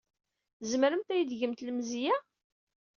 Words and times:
Tzemremt 0.59 1.09
ad 1.15 1.17
iyi-tgemt 1.17 1.63
lemzeyya? 1.67 2.15